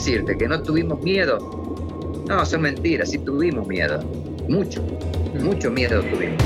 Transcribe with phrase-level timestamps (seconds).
[0.00, 0.38] ¿Qué decirte?
[0.38, 1.36] ¿Que no tuvimos miedo?
[2.26, 4.00] No, son mentiras, sí tuvimos miedo.
[4.48, 4.82] Mucho,
[5.34, 6.42] mucho miedo tuvimos.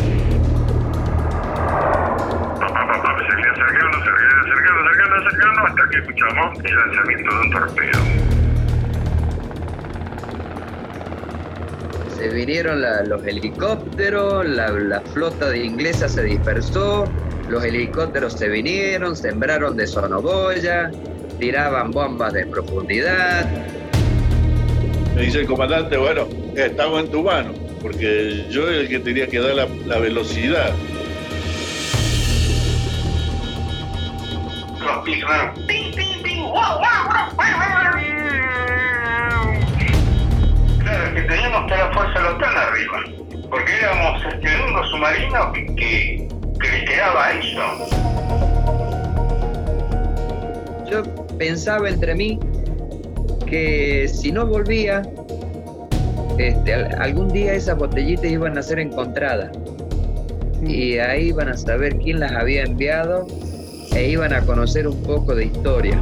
[5.57, 8.01] Hasta que escuchamos el lanzamiento de un torpedo.
[12.17, 17.05] Se vinieron los helicópteros, la, la flota de inglesa se dispersó,
[17.49, 20.91] los helicópteros se vinieron, sembraron de sonoboya,
[21.45, 23.45] tiraban bombas de profundidad.
[25.15, 26.27] Me dice el comandante, bueno,
[26.57, 30.73] estamos en tu mano, porque yo era el que tenía que dar la, velocidad.
[40.79, 43.05] Claro, que teníamos toda la fuerza local arriba,
[43.51, 48.15] porque éramos este, el único submarino que que quedaba eso.
[50.91, 52.39] Yo pensaba entre mí
[53.47, 55.03] que si no volvía,
[56.39, 59.51] este, algún día esas botellitas iban a ser encontradas.
[60.67, 63.27] Y ahí iban a saber quién las había enviado
[63.95, 66.01] e iban a conocer un poco de historia.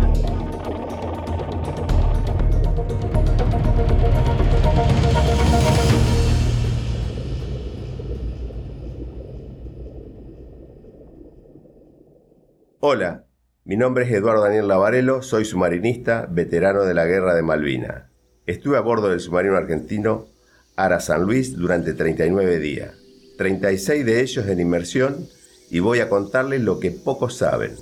[12.85, 13.25] Hola,
[13.65, 18.09] mi nombre es Eduardo Daniel Lavarelo, soy submarinista, veterano de la Guerra de Malvina.
[18.47, 20.27] Estuve a bordo del submarino argentino
[20.75, 22.93] Ara San Luis durante 39 días,
[23.39, 25.29] 36 de ellos en inmersión,
[25.71, 27.73] y voy a contarles lo que pocos saben,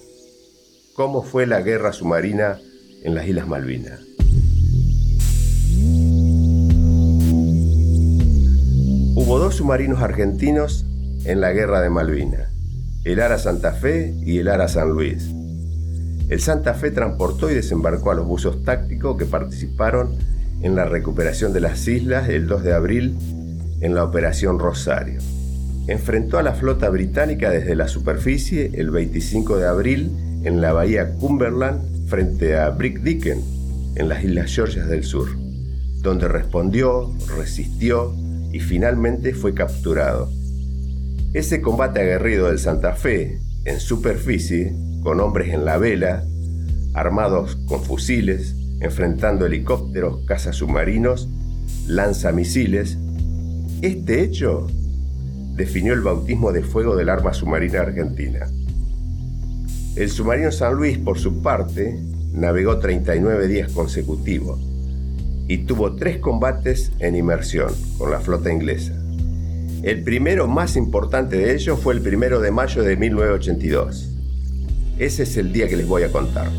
[0.95, 2.59] cómo fue la guerra submarina
[3.03, 4.01] en las Islas Malvinas.
[9.15, 10.85] Hubo dos submarinos argentinos
[11.25, 12.51] en la guerra de Malvinas
[13.05, 15.40] el Ara Santa Fe y el Ara San Luis.
[16.31, 20.15] El Santa Fe transportó y desembarcó a los buzos tácticos que participaron
[20.63, 23.17] en la recuperación de las islas el 2 de abril
[23.81, 25.21] en la Operación Rosario.
[25.89, 30.13] Enfrentó a la flota británica desde la superficie el 25 de abril
[30.45, 33.43] en la bahía Cumberland frente a Brick Dicken
[33.97, 35.31] en las Islas Georgias del Sur,
[36.01, 38.15] donde respondió, resistió
[38.53, 40.31] y finalmente fue capturado.
[41.33, 44.73] Ese combate aguerrido del Santa Fe en superficie,
[45.03, 46.25] con hombres en la vela,
[46.95, 51.29] armados con fusiles, enfrentando helicópteros, cazas submarinos,
[51.87, 52.99] lanzamisiles,
[53.83, 54.67] este hecho
[55.55, 58.47] definió el bautismo de fuego del arma submarina argentina.
[59.97, 61.99] El submarino San Luis, por su parte,
[62.33, 64.61] navegó 39 días consecutivos
[65.49, 68.95] y tuvo tres combates en inmersión con la flota inglesa.
[69.83, 74.10] El primero más importante de ellos fue el primero de mayo de 1982.
[75.01, 76.51] Ese es el día que les voy a contar.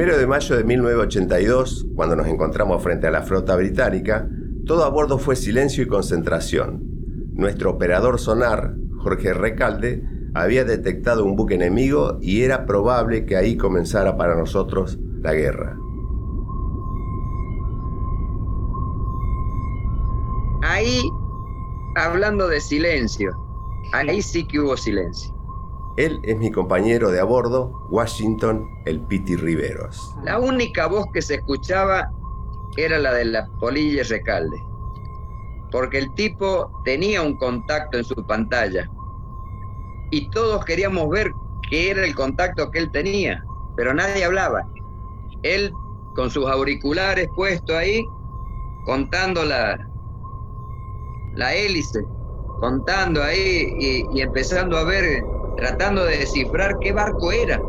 [0.00, 4.26] Primero de mayo de 1982, cuando nos encontramos frente a la flota británica,
[4.64, 6.80] todo a bordo fue silencio y concentración.
[7.34, 10.02] Nuestro operador sonar, Jorge Recalde,
[10.32, 15.76] había detectado un buque enemigo y era probable que ahí comenzara para nosotros la guerra.
[20.62, 21.02] Ahí,
[21.96, 23.36] hablando de silencio,
[23.92, 25.39] ahí sí que hubo silencio.
[26.00, 30.14] Él es mi compañero de a bordo, Washington el Piti Riveros.
[30.24, 32.10] La única voz que se escuchaba
[32.78, 34.56] era la de la Polilla Recalde,
[35.70, 38.88] porque el tipo tenía un contacto en su pantalla
[40.10, 41.32] y todos queríamos ver
[41.68, 43.44] qué era el contacto que él tenía,
[43.76, 44.66] pero nadie hablaba.
[45.42, 45.70] Él
[46.14, 48.02] con sus auriculares puestos ahí,
[48.86, 49.76] contando la,
[51.54, 52.00] hélice,
[52.58, 55.22] contando ahí y empezando a ver
[55.60, 57.60] tratando de descifrar qué barco era.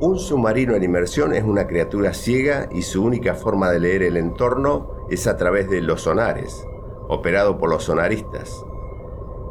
[0.00, 4.16] Un submarino en inmersión es una criatura ciega y su única forma de leer el
[4.16, 6.66] entorno es a través de los sonares,
[7.08, 8.64] operado por los sonaristas.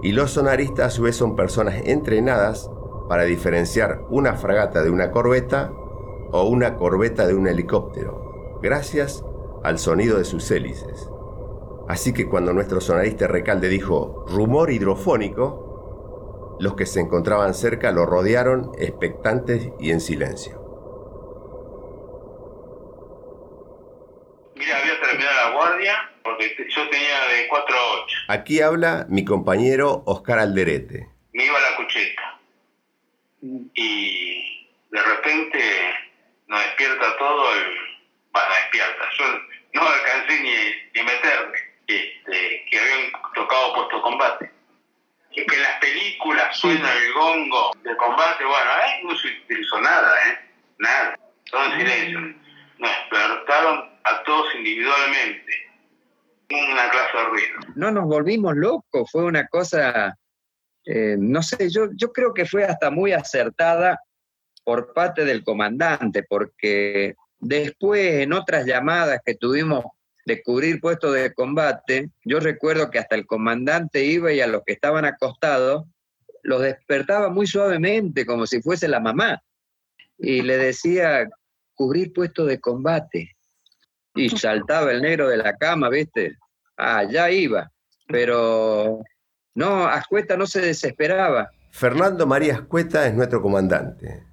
[0.02, 2.70] Y los sonaristas a su vez son personas entrenadas
[3.08, 5.72] para diferenciar una fragata de una corbeta
[6.32, 9.24] o una corbeta de un helicóptero, gracias
[9.64, 11.13] al sonido de sus hélices.
[11.88, 18.06] Así que cuando nuestro sonarista Recalde dijo rumor hidrofónico, los que se encontraban cerca lo
[18.06, 20.62] rodearon expectantes y en silencio.
[24.56, 28.18] Mira, había terminado la guardia porque yo tenía de 4 a 8.
[28.30, 31.10] Aquí habla mi compañero Oscar Alderete.
[31.34, 32.40] Me iba a la cucheta.
[33.74, 35.60] Y de repente
[36.48, 37.78] nos despierta todo el...
[38.32, 39.04] Bueno, despierta.
[39.18, 39.26] Yo
[39.74, 40.54] no alcancé ni,
[40.96, 41.58] ni meterme.
[41.88, 44.52] Este, que habían tocado puesto combate.
[45.32, 49.82] Y que en las películas suena el gongo de combate, bueno, ahí no se utilizó
[49.82, 50.40] nada, ¿eh?
[50.78, 51.20] Nada.
[51.50, 52.20] Todo en silencio.
[52.78, 55.52] Nos despertaron a todos individualmente.
[56.52, 57.60] Una clase de ruido.
[57.76, 60.16] No nos volvimos locos, fue una cosa,
[60.86, 64.00] eh, no sé, yo, yo creo que fue hasta muy acertada
[64.64, 69.84] por parte del comandante, porque después en otras llamadas que tuvimos
[70.26, 74.64] de cubrir puestos de combate, yo recuerdo que hasta el comandante iba y a los
[74.66, 75.86] que estaban acostados
[76.44, 79.42] los despertaba muy suavemente, como si fuese la mamá,
[80.18, 81.30] y le decía,
[81.74, 83.36] cubrir puesto de combate.
[84.16, 86.38] Y saltaba el negro de la cama, ¿viste?
[86.78, 87.72] Ah, ya iba.
[88.08, 89.02] Pero
[89.56, 91.50] no, Ascueta no se desesperaba.
[91.72, 94.24] Fernando María Ascueta es nuestro comandante,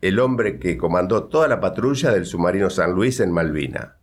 [0.00, 3.98] el hombre que comandó toda la patrulla del submarino San Luis en Malvina.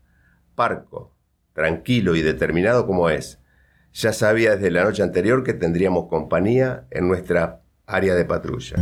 [0.56, 1.13] Parco,
[1.54, 3.40] tranquilo y determinado como es,
[3.94, 8.78] ya sabía desde la noche anterior que tendríamos compañía en nuestra área de patrulla.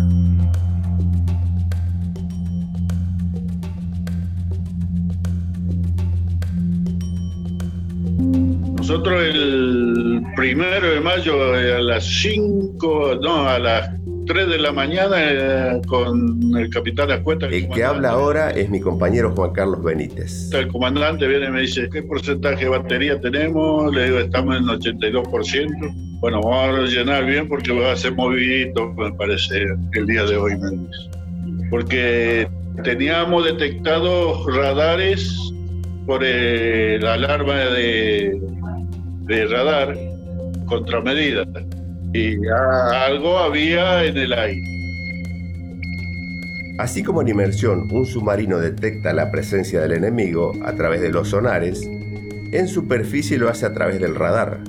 [8.78, 14.01] Nosotros el primero de mayo eh, a las 5, no, a las
[14.32, 17.48] 3 de la mañana eh, con el capitán Ascueta.
[17.48, 20.50] El que habla ahora es mi compañero Juan Carlos Benítez.
[20.54, 23.94] El comandante viene y me dice, ¿qué porcentaje de batería tenemos?
[23.94, 25.94] Le digo, estamos en el 82%.
[26.22, 30.38] Bueno, vamos a llenar bien porque va a ser movidito, me parece, el día de
[30.38, 30.54] hoy.
[31.70, 32.48] Porque
[32.86, 35.38] teníamos detectados radares
[36.06, 38.42] por la alarma de,
[39.24, 39.98] de radar
[40.68, 41.46] contramedida
[42.14, 44.68] y algo había en el aire.
[46.78, 51.30] Así como en inmersión un submarino detecta la presencia del enemigo a través de los
[51.30, 51.88] sonares,
[52.52, 54.60] en superficie lo hace a través del radar.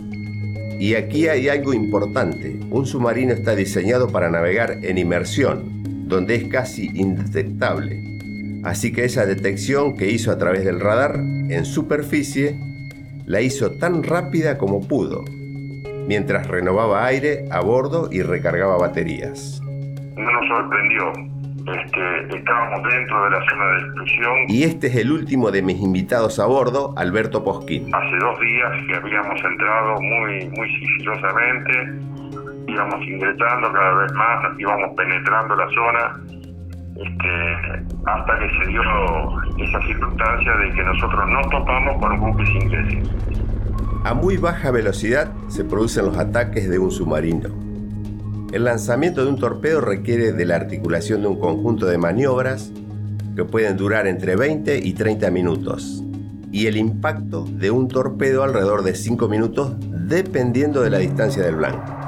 [0.78, 6.44] Y aquí hay algo importante, un submarino está diseñado para navegar en inmersión, donde es
[6.44, 8.02] casi indetectable.
[8.62, 12.58] Así que esa detección que hizo a través del radar en superficie
[13.26, 15.24] la hizo tan rápida como pudo,
[16.06, 19.60] mientras renovaba aire a bordo y recargaba baterías.
[20.16, 21.12] No nos sorprendió.
[21.62, 24.34] Este, estábamos dentro de la zona de exclusión.
[24.48, 27.94] Y este es el último de mis invitados a bordo, Alberto Posquín.
[27.94, 31.72] Hace dos días que habíamos entrado muy, muy sigilosamente,
[32.66, 36.20] íbamos ingresando cada vez más, íbamos penetrando la zona,
[36.96, 38.82] este, hasta que se dio
[39.58, 43.10] esa circunstancia de que nosotros no topamos con buques ingleses.
[44.04, 47.50] A muy baja velocidad se producen los ataques de un submarino.
[48.52, 52.72] El lanzamiento de un torpedo requiere de la articulación de un conjunto de maniobras
[53.36, 56.02] que pueden durar entre 20 y 30 minutos
[56.50, 61.54] y el impacto de un torpedo alrededor de 5 minutos dependiendo de la distancia del
[61.54, 62.01] blanco.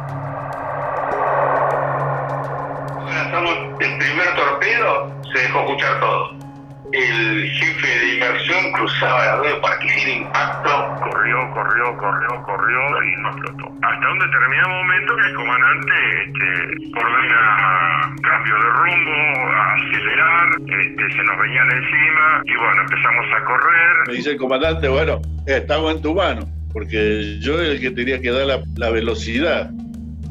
[11.84, 13.66] Corrió, corrió, y no explotó.
[13.82, 19.12] Hasta un determinado momento que el comandante este, ordena cambio de rumbo,
[19.52, 24.08] acelerar, este, se nos venían encima y bueno, empezamos a correr.
[24.08, 28.30] Me dice el comandante, bueno, estamos en tu mano, porque yo el que tenía que
[28.30, 29.70] dar la, velocidad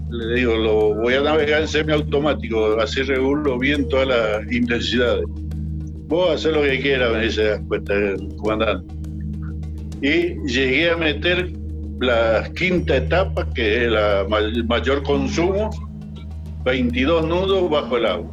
[0.10, 5.26] le digo, lo voy a navegar en semiautomático, así regulo bien todas las intensidades.
[6.08, 8.93] Vos hacer lo que quieras, me dice el comandante.
[10.04, 11.54] Y llegué a meter
[12.02, 14.26] la quinta etapa, que es la
[14.68, 15.70] mayor consumo,
[16.66, 18.30] 22 nudos bajo el agua.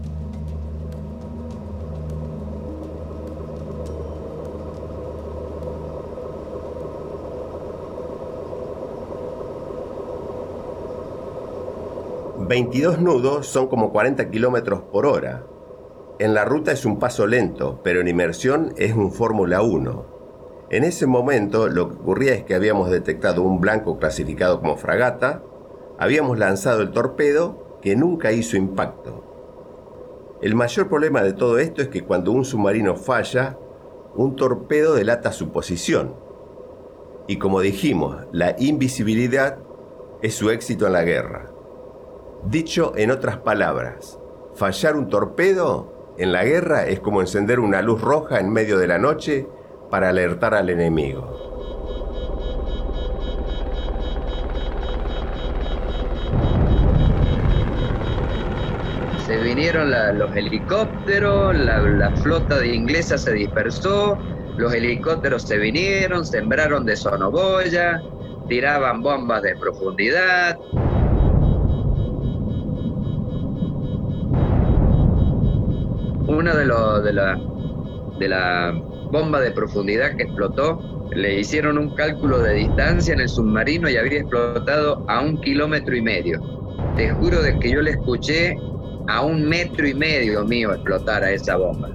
[12.49, 15.45] ...22 nudos son como 40 kilómetros por hora...
[16.19, 20.20] En la ruta es un paso lento, pero en inmersión es un Fórmula 1.
[20.71, 25.43] En ese momento lo que ocurría es que habíamos detectado un blanco clasificado como fragata,
[25.99, 29.25] habíamos lanzado el torpedo que nunca hizo impacto.
[30.41, 33.59] El mayor problema de todo esto es que cuando un submarino falla,
[34.15, 36.15] un torpedo delata su posición.
[37.27, 39.59] Y como dijimos, la invisibilidad
[40.23, 41.51] es su éxito en la guerra.
[42.45, 44.21] Dicho en otras palabras,
[44.55, 48.87] fallar un torpedo en la guerra es como encender una luz roja en medio de
[48.87, 49.49] la noche
[49.91, 51.37] para alertar al enemigo.
[59.27, 64.19] Se vinieron los helicópteros, la, flota de inglesa se dispersó,
[64.57, 68.03] los helicópteros se vinieron, sembraron de sonoboya,
[68.49, 70.59] tiraban bombas de profundidad.
[76.27, 76.65] Una de,
[77.03, 77.41] de, la,
[78.19, 83.29] de la bomba de profundidad que explotó, le hicieron un cálculo de distancia en el
[83.29, 86.41] submarino y había explotado a un kilómetro y medio.
[86.97, 88.57] Te juro de que yo le escuché
[89.09, 91.91] a un metro y medio mío explotar a esa bomba.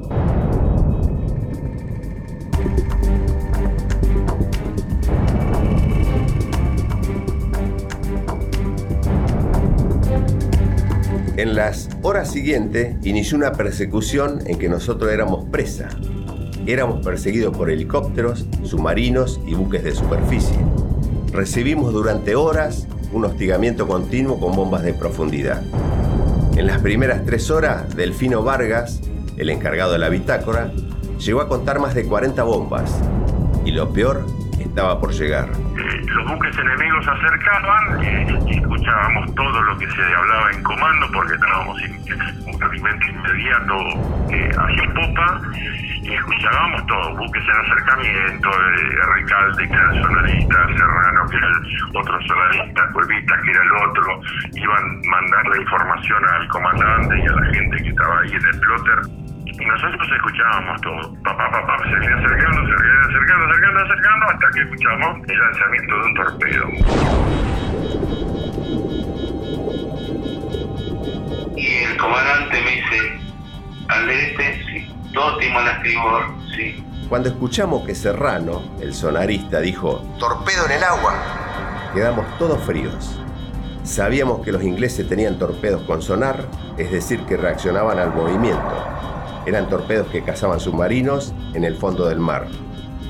[11.38, 15.90] En las horas siguientes inició una persecución en que nosotros éramos presa.
[16.68, 20.58] Éramos perseguidos por helicópteros, submarinos y buques de superficie.
[21.32, 25.62] Recibimos durante horas un hostigamiento continuo con bombas de profundidad.
[26.56, 29.02] En las primeras tres horas, Delfino Vargas,
[29.38, 30.72] el encargado de la bitácora,
[31.20, 33.00] llegó a contar más de 40 bombas.
[33.64, 34.26] Y lo peor
[34.60, 35.52] estaba por llegar.
[36.26, 38.04] Los buques enemigos se acercaban
[38.48, 43.76] y escuchábamos todo lo que se hablaba en comando porque estábamos un movimiento inmediato
[44.32, 45.42] eh, hacia popa
[46.02, 51.48] y escuchábamos todo, buques en acercamiento, eh, Recalde que era el sonarista, Serrano que era
[51.48, 54.22] el otro sonarista, Cuevita que era el otro,
[54.56, 58.60] iban mandando la información al comandante y a la gente que estaba ahí en el
[58.62, 59.02] plotter
[59.46, 61.14] y nosotros escuchábamos todo.
[61.24, 65.96] Papá, papá, se viene acercando, se viene acercando, acercando, acercando, hasta que escuchamos el lanzamiento
[65.96, 66.66] de un torpedo.
[71.56, 73.20] Y el comandante me dice,
[73.88, 76.24] al este, sí, todo timón a estribor,
[76.56, 76.84] sí.
[77.08, 81.14] Cuando escuchamos que Serrano, el sonarista, dijo, torpedo en el agua,
[81.94, 83.22] quedamos todos fríos.
[83.84, 86.48] Sabíamos que los ingleses tenían torpedos con sonar,
[86.80, 88.95] es decir, que reaccionaban al movimiento
[89.46, 92.48] eran torpedos que cazaban submarinos en el fondo del mar.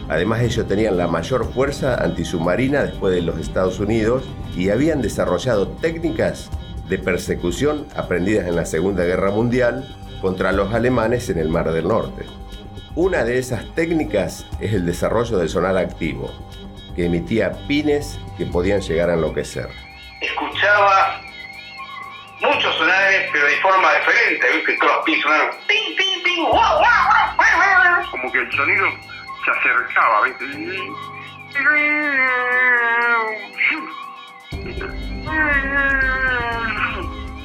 [0.08, 4.24] Además ellos tenían la mayor fuerza antisubmarina después de los Estados Unidos
[4.56, 6.50] y habían desarrollado técnicas
[6.88, 9.84] de persecución aprendidas en la Segunda Guerra Mundial
[10.22, 12.26] contra los alemanes en el Mar del Norte.
[12.96, 16.32] Una de esas técnicas es el desarrollo del sonar activo,
[16.96, 19.68] que emitía pines que podían llegar a enloquecer.
[20.22, 21.25] Escuchaba
[22.42, 24.78] muchos sonares, pero de forma diferente, ¿viste?
[24.78, 25.56] Todos los pins sonaron
[28.12, 28.88] como que el sonido
[29.44, 30.46] se acercaba, ¿viste?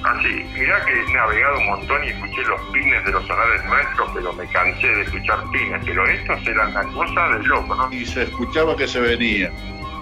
[0.03, 4.11] Así, mirá que he navegado un montón y escuché los pines de los sonares nuestros,
[4.15, 7.93] pero me cansé de escuchar pines, pero estos eran la cosa del loco, ¿no?
[7.93, 9.51] Y se escuchaba que se venía.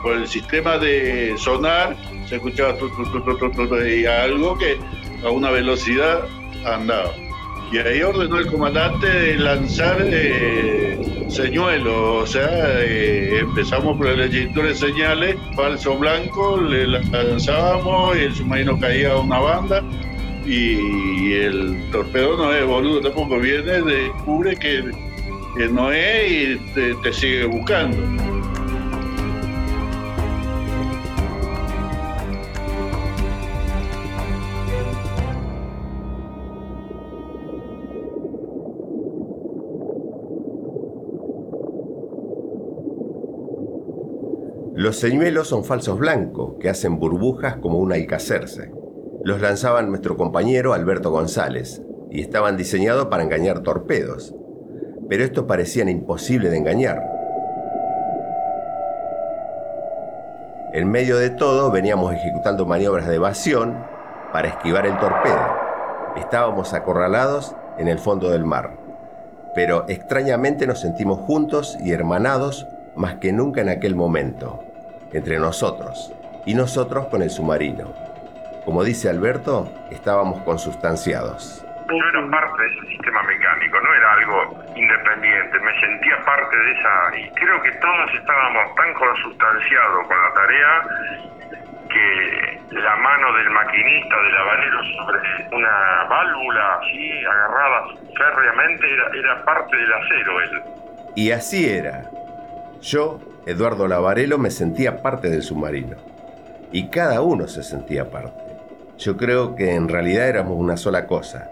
[0.02, 1.96] Por el sistema de sonar
[2.28, 2.76] se escuchaba
[3.86, 4.78] y algo que
[5.24, 6.24] a una velocidad
[6.64, 7.12] andaba.
[7.70, 14.68] Y ahí ordenó el comandante lanzar eh, señuelos, o sea, eh, empezamos por el ejector
[14.68, 19.82] de señales, falso blanco, le lanzábamos y el submarino caía a una banda
[20.46, 24.90] y el torpedo no es boludo, tampoco viene, descubre que,
[25.70, 28.37] no es y te sigue buscando.
[44.88, 48.72] Los señuelos son falsos blancos que hacen burbujas como un alcacerse.
[49.22, 54.34] Los lanzaban nuestro compañero Alberto González y estaban diseñados para engañar torpedos.
[55.06, 57.02] Pero estos parecían imposibles de engañar.
[60.72, 63.84] En medio de todo veníamos ejecutando maniobras de evasión
[64.32, 65.54] para esquivar el torpedo.
[66.16, 68.78] Estábamos acorralados en el fondo del mar.
[69.54, 72.66] Pero extrañamente nos sentimos juntos y hermanados
[72.96, 74.64] más que nunca en aquel momento
[75.12, 76.12] entre nosotros
[76.46, 77.92] y nosotros con el submarino.
[78.64, 81.64] Como dice Alberto, estábamos consustanciados.
[81.88, 86.72] Yo era parte de ese sistema mecánico, no era algo independiente, me sentía parte de
[86.72, 90.82] esa, y creo que todos estábamos tan consustanciados con la tarea
[91.88, 95.20] que la mano del maquinista, del avalero sobre
[95.56, 97.84] una válvula así agarrada
[98.16, 100.62] férreamente era, era parte del acero él.
[101.16, 102.04] Y así era.
[102.82, 105.96] Yo Eduardo Lavarelo me sentía parte del submarino.
[106.70, 108.44] Y cada uno se sentía parte.
[108.98, 111.48] Yo creo que en realidad éramos una sola cosa,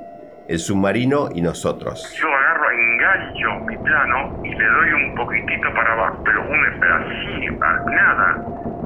[0.47, 2.13] el submarino y nosotros.
[2.21, 7.49] Yo agarro, engancho mi plano y le doy un poquitito para abajo, pero un así,
[7.57, 8.45] nada.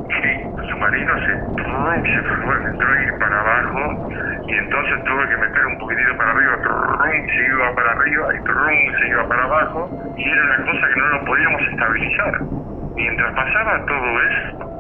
[0.08, 4.08] Y el submarino se, se fue, entró a ir para abajo
[4.46, 8.44] y entonces tuve que meter un poquitito para arriba, trum, se iba para arriba y
[8.44, 12.69] trum, se iba para abajo y era una cosa que no lo podíamos estabilizar.
[13.00, 14.70] Mientras pasaba todo eso,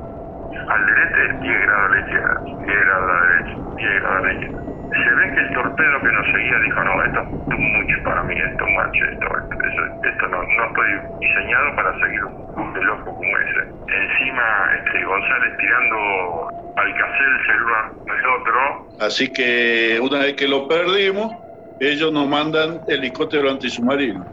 [0.68, 4.26] al derecho 10 grados a la izquierda, 10 grados a la derecha, 10 grados a
[4.26, 7.96] la izquierda se ve que el torpedo que nos seguía dijo, no, esto es mucho
[8.04, 9.26] para mí, esto esto,
[9.64, 12.20] esto, esto no, no, estoy diseñado para seguir
[12.56, 13.60] un de loco como ese.
[13.86, 14.42] Encima,
[14.76, 18.88] este, González tirando al el celular del otro.
[18.98, 21.32] Así que una vez que lo perdimos,
[21.78, 24.26] ellos nos mandan helicóptero antisubmarino,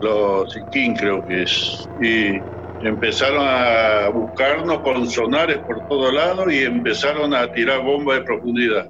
[0.00, 2.40] los King creo que es, y
[2.82, 8.88] empezaron a buscarnos con sonares por todos lados y empezaron a tirar bombas de profundidad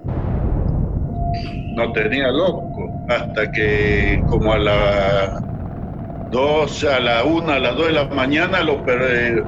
[1.78, 5.44] no tenía loco, hasta que como a las
[6.30, 8.82] dos, a la una, a las dos de la mañana lo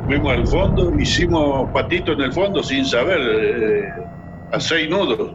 [0.06, 3.88] fuimos al fondo, hicimos patito en el fondo sin saber, eh,
[4.52, 5.34] a seis nudos.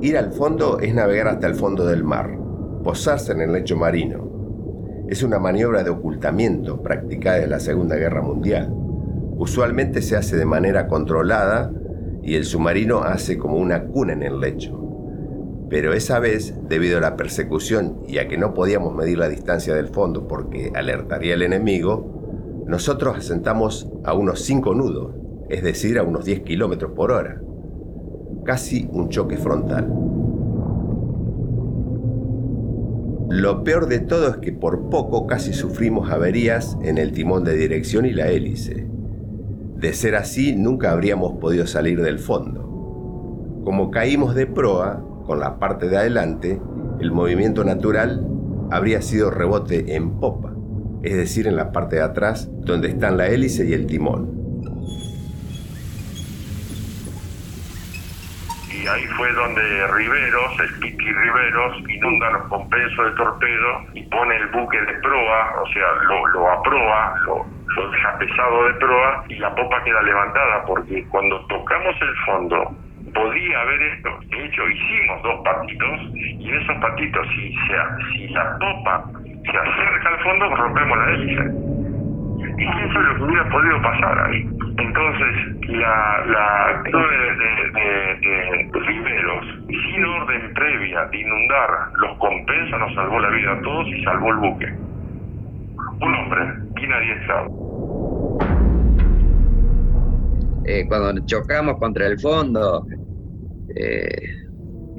[0.00, 2.38] Ir al fondo es navegar hasta el fondo del mar,
[2.84, 5.06] posarse en el lecho marino.
[5.08, 8.72] Es una maniobra de ocultamiento practicada en la Segunda Guerra Mundial.
[9.38, 11.72] Usualmente se hace de manera controlada
[12.22, 14.78] y el submarino hace como una cuna en el lecho.
[15.68, 19.74] Pero esa vez, debido a la persecución y a que no podíamos medir la distancia
[19.74, 25.16] del fondo porque alertaría al enemigo, nosotros asentamos a unos 5 nudos,
[25.48, 27.40] es decir, a unos 10 kilómetros por hora
[28.48, 29.86] casi un choque frontal.
[33.28, 37.54] Lo peor de todo es que por poco casi sufrimos averías en el timón de
[37.54, 38.86] dirección y la hélice.
[39.76, 43.60] De ser así, nunca habríamos podido salir del fondo.
[43.66, 46.58] Como caímos de proa, con la parte de adelante,
[47.00, 48.26] el movimiento natural
[48.70, 50.54] habría sido rebote en popa,
[51.02, 54.37] es decir, en la parte de atrás, donde están la hélice y el timón.
[58.88, 64.46] Ahí fue donde Riveros, el Piqui Riveros, inunda los compensos de torpedo y pone el
[64.48, 67.46] buque de proa, o sea, lo, lo aproa, lo,
[67.76, 72.76] lo deja pesado de proa y la popa queda levantada, porque cuando tocamos el fondo
[73.14, 74.10] podía haber esto.
[74.30, 77.54] De hecho, hicimos dos patitos y en esos patitos, si,
[78.12, 79.04] si la popa
[79.50, 81.78] se acerca al fondo, rompemos la hélice.
[82.58, 84.57] Y eso es lo que hubiera podido pasar ahí.
[84.78, 93.18] Entonces, la, la de, de, Riveros, sin orden previa de inundar los compensos, nos salvó
[93.18, 94.66] la vida a todos y salvó el buque.
[96.00, 96.40] Un hombre,
[96.74, 97.68] bien adiestrado.
[100.64, 102.86] Eh, cuando chocamos contra el fondo,
[103.74, 104.06] eh,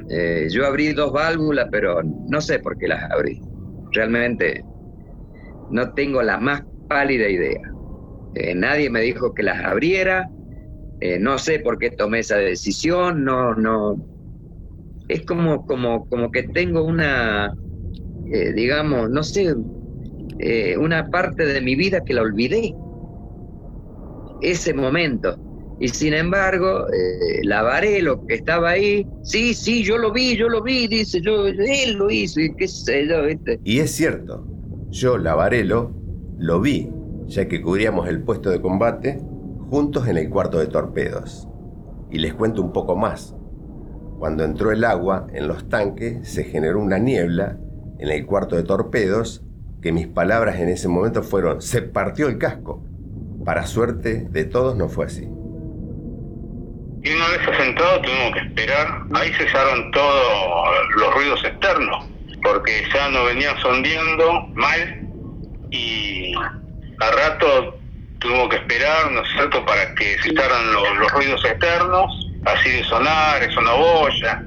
[0.09, 3.39] eh, yo abrí dos válvulas, pero no sé por qué las abrí.
[3.93, 4.63] Realmente
[5.69, 7.61] no tengo la más pálida idea.
[8.35, 10.29] Eh, nadie me dijo que las abriera,
[11.01, 13.95] eh, no sé por qué tomé esa decisión, no, no.
[15.07, 17.53] Es como, como, como que tengo una,
[18.31, 19.55] eh, digamos, no sé,
[20.77, 22.73] una parte de mi vida que la olvidé.
[24.41, 25.37] Ese momento.
[25.81, 26.85] Y sin embargo,
[27.43, 31.47] la Varelo que estaba ahí, sí, sí, yo lo vi, yo lo vi, dice, yo,
[31.47, 33.21] él lo hizo, y qué sé yo,
[33.63, 34.45] Y es cierto,
[34.91, 35.91] yo, la Varelo,
[36.37, 36.89] lo vi,
[37.29, 39.21] ya que cubríamos el puesto de combate
[39.69, 41.47] juntos en el cuarto de torpedos.
[42.09, 43.35] Y les cuento un poco más.
[44.17, 47.57] Cuando entró el agua en los tanques se generó una niebla
[47.99, 49.43] en el cuarto de torpedos
[49.81, 52.83] que mis palabras en ese momento fueron se partió el casco.
[53.45, 55.29] Para suerte de todos no fue así.
[57.01, 59.03] Y una vez asentado tuvimos que esperar.
[59.13, 60.23] Ahí cesaron todos
[60.97, 62.05] los ruidos externos,
[62.43, 65.07] porque ya nos venían sondeando mal
[65.71, 66.33] y
[66.99, 67.79] a rato
[68.19, 72.83] tuvimos que esperar, ¿no es cierto?, para que citaran los, los ruidos externos, así de
[72.83, 74.43] sonar, es una boya,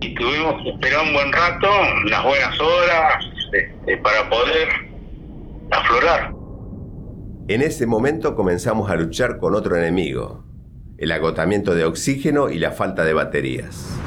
[0.00, 1.68] y tuvimos que esperar un buen rato,
[2.04, 4.68] unas buenas horas, este, para poder
[5.70, 6.32] aflorar.
[7.46, 10.44] En ese momento comenzamos a luchar con otro enemigo,
[10.98, 13.98] el agotamiento de oxígeno y la falta de baterías.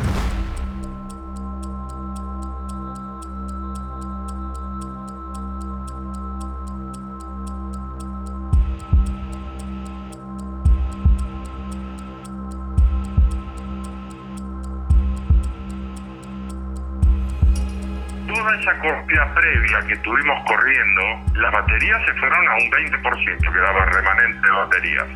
[19.07, 21.01] Corrida previa que tuvimos corriendo,
[21.35, 25.07] las baterías se fueron a un 20%, quedaba remanente de baterías.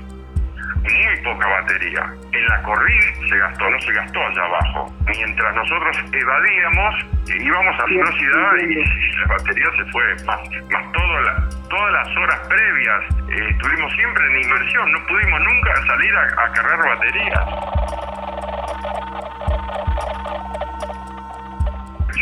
[0.81, 2.13] Muy poca batería.
[2.31, 4.93] En la corrida se gastó, no se gastó allá abajo.
[5.05, 6.95] Mientras nosotros evadíamos,
[7.27, 8.75] íbamos a velocidad y,
[9.19, 10.15] la batería se fue.
[10.25, 10.39] Más,
[10.71, 16.23] más todas las horas previas eh, estuvimos siempre en inmersión, no pudimos nunca salir a,
[16.23, 17.45] a cargar baterías.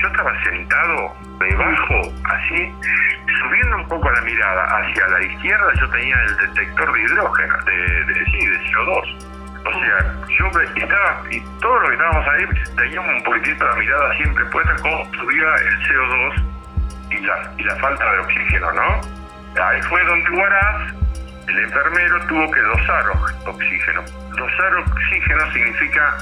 [0.01, 2.73] yo estaba sentado debajo, así,
[3.39, 8.25] subiendo un poco la mirada hacia la izquierda, yo tenía el detector de hidrógeno, de,
[8.25, 9.25] sí, de CO2.
[9.65, 14.15] O sea, yo estaba, y todos los que estábamos ahí teníamos un poquitito la mirada
[14.15, 16.43] siempre puesta cómo subía el CO2
[17.11, 19.01] y la, y la falta de oxígeno, ¿no?
[19.61, 20.93] Ahí fue donde Guaraz,
[21.47, 23.05] el enfermero, tuvo que dosar
[23.45, 24.01] oxígeno.
[24.37, 26.17] Dosar oxígeno significa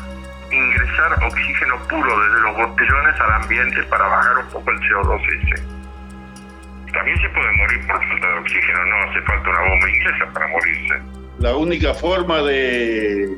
[0.51, 5.63] ingresar oxígeno puro desde los botellones al ambiente para bajar un poco el CO2 ese.
[6.93, 10.47] También se puede morir por falta de oxígeno, no hace falta una bomba inglesa para
[10.47, 10.95] morirse.
[11.39, 13.37] La única forma de,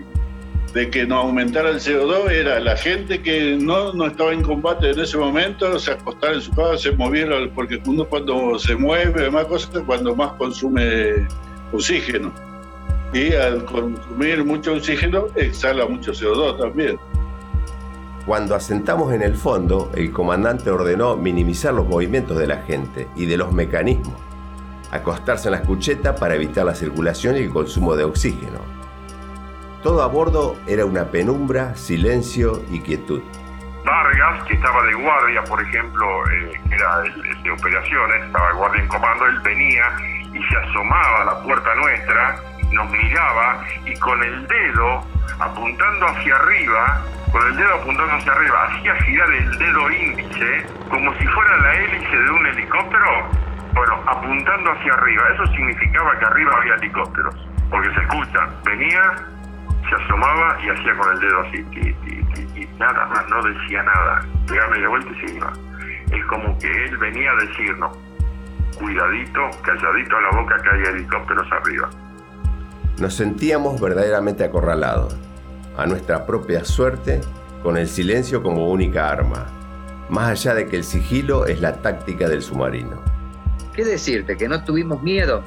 [0.74, 4.92] de que no aumentara el CO2 era la gente que no, no estaba en combate
[4.92, 9.30] en ese momento, se acostara en su casa, se moviera, porque uno cuando se mueve,
[9.32, 11.28] más cosas, cuando más consume
[11.74, 12.32] oxígeno
[13.14, 17.00] y al consumir mucho oxígeno exhala mucho CO2 también.
[18.26, 23.26] Cuando asentamos en el fondo, el comandante ordenó minimizar los movimientos de la gente y
[23.26, 24.14] de los mecanismos,
[24.92, 28.60] acostarse en la escucheta para evitar la circulación y el consumo de oxígeno.
[29.82, 33.22] Todo a bordo era una penumbra, silencio y quietud.
[33.86, 38.82] Vargas, que estaba de guardia, por ejemplo, eh, era el, de operaciones, estaba de guardia
[38.82, 39.84] en comando, él venía
[40.34, 45.04] y se asomaba a la puerta nuestra nos miraba y con el dedo
[45.40, 47.02] apuntando hacia arriba,
[47.32, 51.76] con el dedo apuntando hacia arriba, hacía girar el dedo índice como si fuera la
[51.76, 53.30] hélice de un helicóptero,
[53.74, 55.24] bueno, apuntando hacia arriba.
[55.34, 57.36] Eso significaba que arriba había helicópteros,
[57.70, 59.16] porque se escucha, venía,
[59.88, 61.66] se asomaba y hacía con el dedo así,
[62.56, 65.54] y, nada más, no decía nada, pegaba de vuelta y se iba.
[66.12, 67.98] Es como que él venía a decirnos,
[68.78, 71.90] cuidadito, calladito a la boca que hay helicópteros arriba.
[73.00, 75.16] Nos sentíamos verdaderamente acorralados,
[75.78, 77.22] a nuestra propia suerte,
[77.64, 79.48] con el silencio como única arma,
[80.10, 83.02] más allá de que el sigilo es la táctica del submarino.
[83.74, 84.36] ¿Qué decirte?
[84.36, 85.42] ¿Que no tuvimos miedo?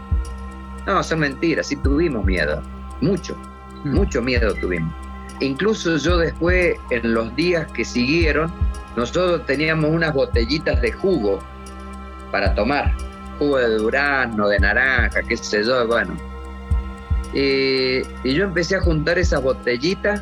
[0.86, 2.62] No, son mentiras, sí tuvimos miedo,
[3.02, 3.36] mucho,
[3.84, 3.96] hmm.
[3.96, 4.94] mucho miedo tuvimos.
[5.40, 8.50] Incluso yo después, en los días que siguieron,
[8.96, 11.40] nosotros teníamos unas botellitas de jugo
[12.30, 12.96] para tomar,
[13.38, 16.31] jugo de durazno, de naranja, qué sé yo, bueno
[17.34, 20.20] eh, y yo empecé a juntar esas botellitas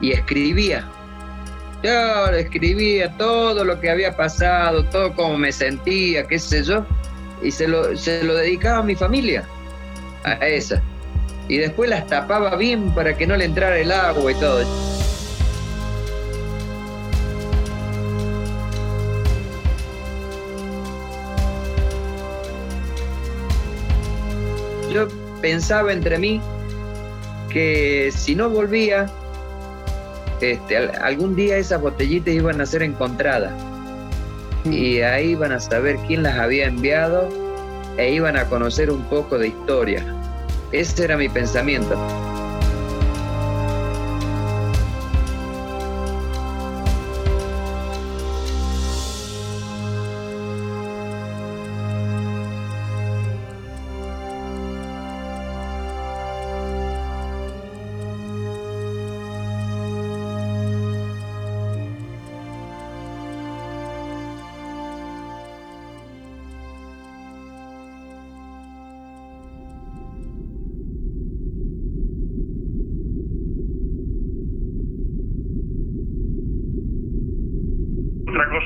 [0.00, 0.88] y escribía.
[1.82, 6.84] Yo escribía todo lo que había pasado, todo como me sentía, qué sé yo,
[7.42, 9.44] y se lo, se lo dedicaba a mi familia,
[10.24, 10.82] a esa.
[11.48, 14.99] Y después las tapaba bien para que no le entrara el agua y todo.
[25.40, 26.40] Pensaba entre mí
[27.50, 29.06] que si no volvía,
[30.40, 33.52] este, algún día esas botellitas iban a ser encontradas
[34.64, 34.72] mm.
[34.72, 37.28] y ahí iban a saber quién las había enviado
[37.98, 40.04] e iban a conocer un poco de historia.
[40.72, 41.96] Ese era mi pensamiento.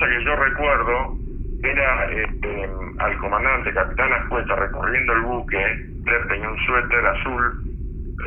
[0.05, 1.19] Cosa que yo recuerdo
[1.63, 5.65] era este, al comandante, capitán Ascueta, recorriendo el buque,
[6.07, 7.55] él tenía un suéter azul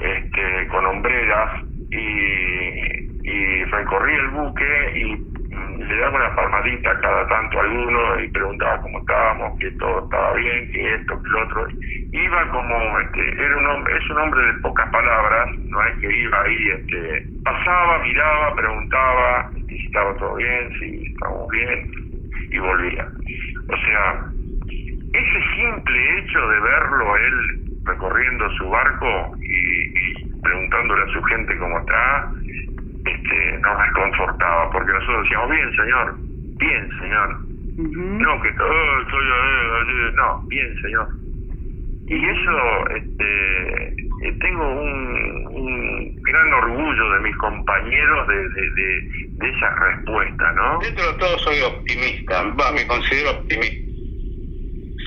[0.02, 1.52] este, con hombreras
[1.92, 2.82] y,
[3.24, 8.28] y recorría el buque y mm, le daba una palmadita cada tanto a alguno y
[8.30, 11.68] preguntaba cómo estábamos, que todo estaba bien, que esto, que lo otro.
[12.12, 16.12] Iba como, este, era un hombre, es un hombre de pocas palabras, no es que
[16.12, 21.88] iba ahí, este, pasaba, miraba, preguntaba, si estaba todo bien, si estábamos bien,
[22.52, 23.08] y volvía.
[23.70, 24.26] O sea,
[25.14, 27.48] ese simple hecho de verlo él
[27.86, 32.32] recorriendo su barco y, preguntándole a su gente cómo está,
[33.06, 36.18] este, nos reconfortaba, porque nosotros decíamos, bien señor,
[36.60, 37.40] bien señor,
[37.78, 41.08] No, que oh, estoy, eh, no, bien, señor.
[42.08, 43.94] Y eso, este,
[44.39, 48.71] tengo un, un, gran orgullo de mis compañeros de, de,
[49.36, 50.80] de, esa respuesta, ¿no?
[50.80, 53.88] Dentro de todo soy optimista, va, me considero optimista.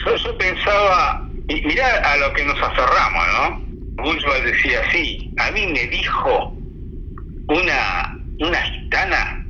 [0.06, 3.70] Yo, pensaba, y mirá a lo que nos aferramos, ¿no?
[4.02, 6.56] Bushwell decía así, a mí me dijo
[7.48, 9.40] una, una gitana,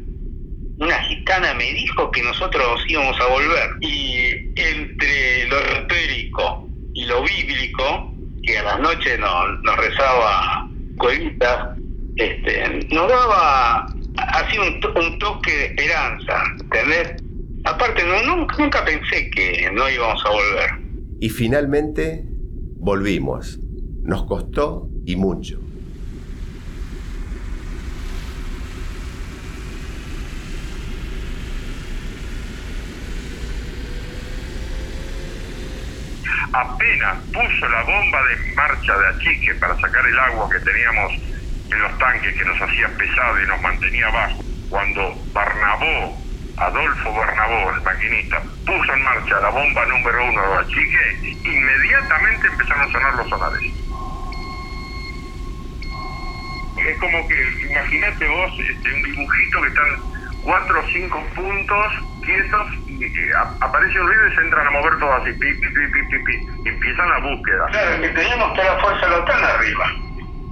[0.78, 3.70] una gitana me dijo que nosotros íbamos a volver.
[3.80, 8.09] Y entre lo retérico y lo bíblico,
[8.56, 11.76] a las noches nos, nos rezaba Cuevita,
[12.16, 13.86] este, nos daba
[14.16, 17.14] así un, un, toque de esperanza, ¿entendés?
[17.64, 20.70] Aparte, no, nunca, nunca pensé que no íbamos a volver.
[21.20, 22.24] Y finalmente
[22.76, 23.58] volvimos.
[24.02, 25.60] Nos costó y mucho.
[36.52, 41.12] Apenas puso la bomba de marcha de achique para sacar el agua que teníamos
[41.70, 46.18] en los tanques que nos hacía pesado y nos mantenía abajo, cuando Barnabó,
[46.56, 52.88] Adolfo Barnabó, el maquinista, puso en marcha la bomba número uno de achique, inmediatamente empezaron
[52.88, 53.72] a sonar los sonares.
[56.76, 62.66] Es como que, imagínate vos, este, un dibujito que están cuatro o cinco puntos quietos
[63.60, 67.08] aparece un ruido y se entran a mover todo así, pi, pi, pi, pi, empiezan
[67.08, 67.66] la búsqueda.
[67.70, 69.92] Claro, que teníamos toda la fuerza local arriba,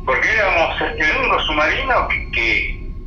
[0.04, 2.31] porque éramos el único submarino que,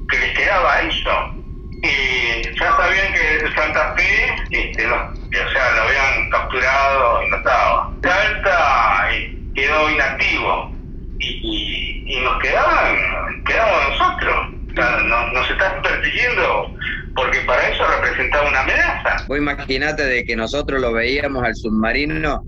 [0.10, 1.36] que, les quedaba eso.
[1.84, 7.91] Y ya sabían que Santa Fe, este, o sea, lo habían capturado y no estaba.
[8.04, 9.10] Salta
[9.56, 10.71] quedó inactivo
[11.19, 14.50] y, nos quedaban, quedamos nosotros.
[14.76, 16.76] Nos, nos están persiguiendo
[17.15, 17.81] porque para eso
[18.12, 19.26] representaba una amenaza.
[19.28, 22.43] Vos imaginate de que nosotros lo veíamos al submarino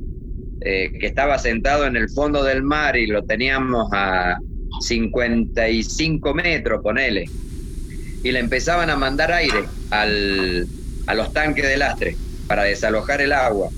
[0.61, 4.37] eh, que estaba sentado en el fondo del mar y lo teníamos a
[4.81, 7.25] 55 metros, ponele,
[8.23, 10.65] y le empezaban a mandar aire al,
[11.07, 12.15] a los tanques de lastre
[12.47, 13.69] para desalojar el agua.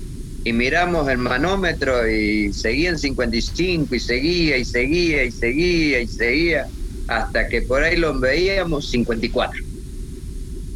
[0.44, 6.06] Y miramos el manómetro y seguía en 55 y seguía y seguía y seguía y
[6.06, 6.66] seguía
[7.08, 9.65] hasta que por ahí lo veíamos 54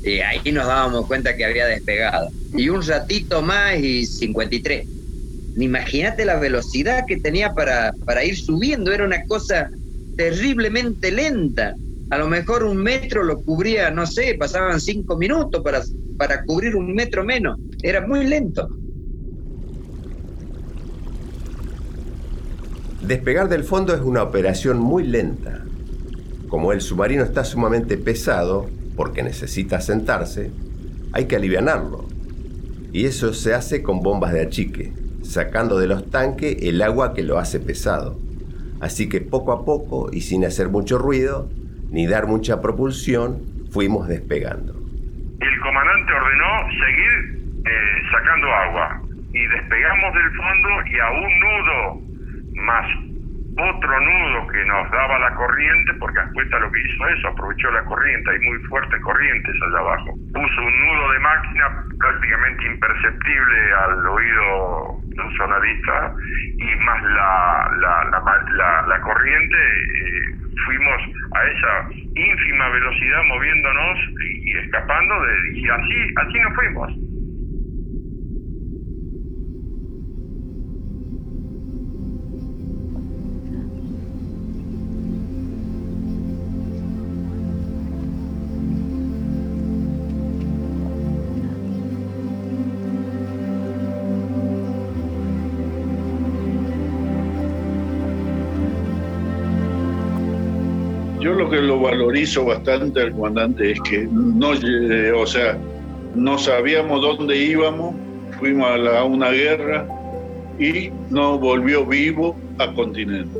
[0.02, 2.30] y ahí nos dábamos cuenta que había despegado.
[2.54, 4.86] Y un ratito más y 53.
[5.58, 9.70] Imagínate la velocidad que tenía para, para ir subiendo, era una cosa
[10.16, 11.74] terriblemente lenta.
[12.10, 15.82] A lo mejor un metro lo cubría, no sé, pasaban cinco minutos para,
[16.16, 17.58] para cubrir un metro menos.
[17.82, 18.68] Era muy lento.
[23.02, 25.64] Despegar del fondo es una operación muy lenta.
[26.48, 28.68] Como el submarino está sumamente pesado,
[29.00, 30.50] porque necesita sentarse,
[31.14, 32.04] hay que alivianarlo.
[32.92, 37.22] Y eso se hace con bombas de achique, sacando de los tanques el agua que
[37.22, 38.18] lo hace pesado.
[38.78, 41.48] Así que poco a poco y sin hacer mucho ruido,
[41.90, 44.74] ni dar mucha propulsión, fuimos despegando.
[44.74, 52.62] El comandante ordenó seguir eh, sacando agua y despegamos del fondo y a un nudo
[52.66, 53.10] más
[53.56, 57.84] otro nudo que nos daba la corriente, porque Ascueta lo que hizo eso, aprovechó la
[57.84, 60.14] corriente, hay muy fuertes corrientes allá abajo.
[60.32, 61.66] Puso un nudo de máquina
[61.98, 66.14] prácticamente imperceptible al oído de un sonadista
[66.58, 70.34] y más la, la, la, corriente, eh,
[70.66, 71.02] fuimos
[71.34, 73.98] a esa ínfima velocidad moviéndonos
[74.44, 77.10] y, escapando de, y así, así nos fuimos.
[101.20, 105.59] Que lo valorizo bastante al comandante es que no, eh, o sea,
[106.14, 107.94] no sabíamos dónde íbamos,
[108.38, 109.87] fuimos a, una guerra
[110.59, 113.38] y nos volvió vivo a continente.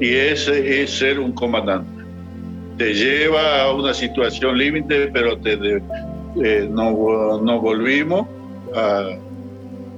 [0.00, 2.02] Y ese es ser un comandante.
[2.78, 8.26] Te lleva a una situación límite, pero te eh, nos, volvimos
[8.74, 9.08] a,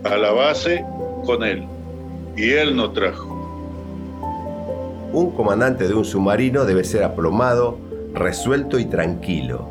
[0.05, 0.85] a la base
[1.25, 1.63] con él.
[2.37, 3.30] Y él nos trajo
[5.13, 7.79] un comandante de un submarino debe ser aplomado,
[8.15, 9.69] resuelto y tranquilo.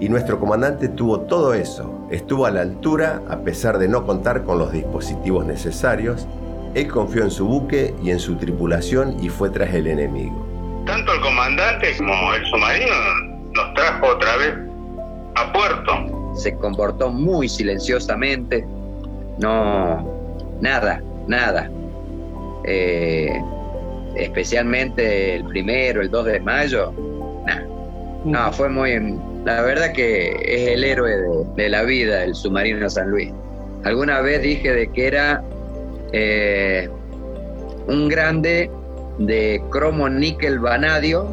[0.00, 4.42] Y nuestro comandante tuvo todo eso, estuvo a la altura a pesar de no contar
[4.44, 6.26] con los dispositivos necesarios,
[6.74, 10.46] él confió en su buque y en su tripulación y fue tras el enemigo.
[10.86, 12.94] Tanto el comandante como el submarino
[13.52, 14.54] nos trajo otra vez
[15.36, 18.66] a puerto se comportó muy silenciosamente,
[19.38, 20.06] no,
[20.60, 21.70] nada, nada.
[22.64, 23.40] Eh,
[24.16, 26.92] especialmente el primero, el 2 de mayo,
[28.24, 31.12] no, fue muy, la verdad que es el héroe
[31.56, 33.32] de, la vida, el submarino San Luis.
[33.84, 35.42] Alguna vez dije de que era
[36.12, 36.88] eh,
[37.88, 38.70] un grande
[39.18, 41.26] de cromo níquel vanadio,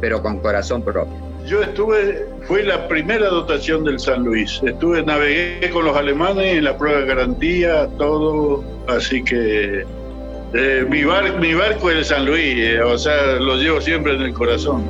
[0.00, 1.14] pero con corazón propio.
[1.46, 4.60] Yo estuve, fue la primera dotación del San Luis.
[4.62, 9.86] Estuve, navegué con los alemanes en la prueba de garantía, todo, así que
[10.52, 11.04] eh, mi,
[11.38, 14.84] mi barco es el San Luis, eh, o sea, lo llevo siempre en el corazón.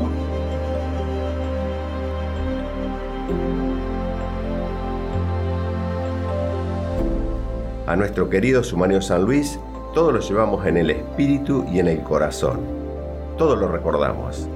[7.87, 9.59] A nuestro querido Sumario San Luis,
[9.95, 12.61] todo lo llevamos en el espíritu y en el corazón.
[13.37, 14.49] Todo lo recordamos.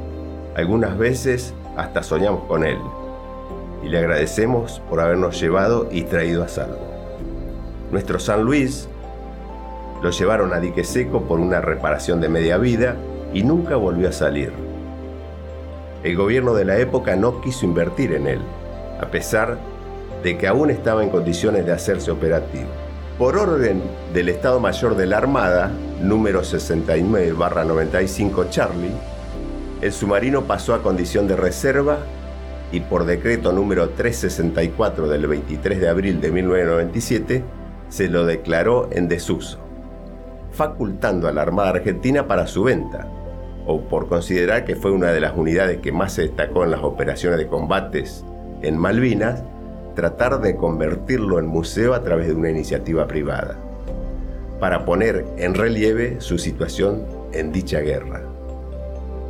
[0.54, 2.78] Algunas veces hasta soñamos con él.
[3.82, 6.78] Y le agradecemos por habernos llevado y traído a salvo.
[7.90, 8.88] Nuestro San Luis
[10.04, 12.94] lo llevaron a dique seco por una reparación de media vida
[13.32, 14.52] y nunca volvió a salir.
[16.02, 18.40] El gobierno de la época no quiso invertir en él,
[19.00, 19.56] a pesar
[20.22, 22.68] de que aún estaba en condiciones de hacerse operativo.
[23.16, 23.80] Por orden
[24.12, 25.70] del Estado Mayor de la Armada,
[26.02, 28.92] número 69-95 Charlie,
[29.80, 32.00] el submarino pasó a condición de reserva
[32.72, 37.42] y por decreto número 364 del 23 de abril de 1997
[37.88, 39.63] se lo declaró en desuso,
[40.54, 43.06] facultando a la Armada Argentina para su venta,
[43.66, 46.82] o por considerar que fue una de las unidades que más se destacó en las
[46.82, 48.24] operaciones de combates
[48.62, 49.42] en Malvinas,
[49.94, 53.56] tratar de convertirlo en museo a través de una iniciativa privada,
[54.60, 58.22] para poner en relieve su situación en dicha guerra.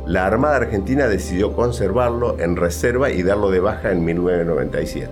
[0.05, 5.11] La Armada Argentina decidió conservarlo en reserva y darlo de baja en 1997.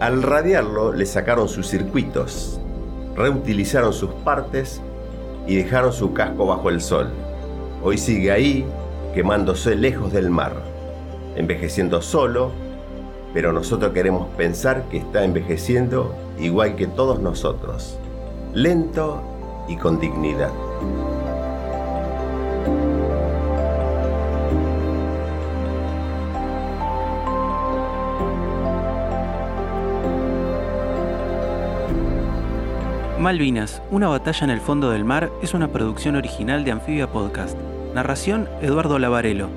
[0.00, 2.60] Al radiarlo le sacaron sus circuitos,
[3.16, 4.80] reutilizaron sus partes
[5.46, 7.08] y dejaron su casco bajo el sol.
[7.82, 8.66] Hoy sigue ahí,
[9.14, 10.54] quemándose lejos del mar,
[11.36, 12.52] envejeciendo solo
[13.34, 17.98] pero nosotros queremos pensar que está envejeciendo igual que todos nosotros,
[18.54, 19.20] lento
[19.68, 20.52] y con dignidad.
[33.24, 37.56] Malvinas, una batalla en el fondo del mar es una producción original de Anfibia Podcast.
[37.94, 39.48] Narración Eduardo Lavarelo.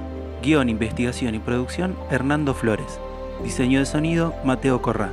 [0.42, 3.02] Guión, investigación y producción Hernando Flores.
[3.44, 5.12] Diseño de sonido, Mateo Corrá.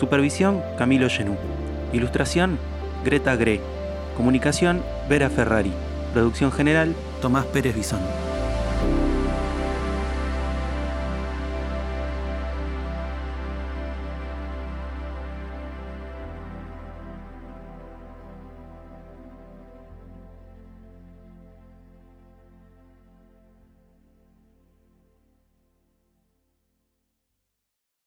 [0.00, 1.36] Supervisión, Camilo Genú.
[1.92, 2.58] Ilustración,
[3.04, 3.60] Greta Gre.
[4.16, 5.70] Comunicación, Vera Ferrari.
[6.12, 8.00] Producción general, Tomás Pérez Bisón.